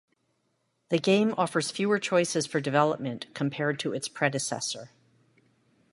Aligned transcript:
The 0.89 0.97
game 0.97 1.35
offers 1.37 1.69
fewer 1.69 1.99
choices 1.99 2.47
for 2.47 2.59
development 2.59 3.27
compared 3.35 3.77
to 3.81 3.93
its 3.93 4.07
predecessor. 4.07 4.89